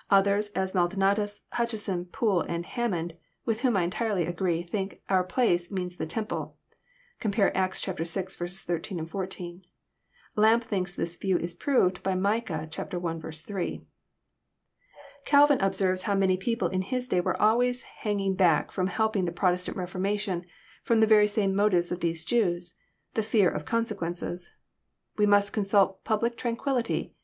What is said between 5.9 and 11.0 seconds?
the temple. (Compare Acts vi. 18, 14.) Lampe thinks